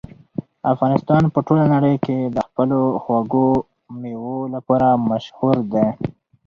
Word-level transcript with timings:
افغانستان 0.73 1.23
په 1.33 1.39
ټوله 1.47 1.65
نړۍ 1.75 1.95
کې 2.05 2.17
د 2.35 2.37
خپلو 2.47 2.81
خوږو 3.03 3.47
مېوو 4.01 4.37
لپاره 4.55 4.87
مشهور 5.09 5.55
دی. 5.73 5.87